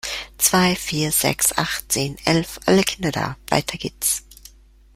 Zwei, 0.39 0.75
vier, 0.75 1.11
sechs, 1.11 1.55
acht, 1.55 1.91
zehn, 1.91 2.17
elf, 2.25 2.59
alle 2.65 2.81
Kinder 2.81 3.11
da! 3.11 3.37
Weiter 3.51 3.77
geht's. 3.77 4.23